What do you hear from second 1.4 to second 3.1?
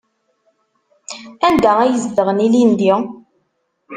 Anda ay zedɣen ilindi?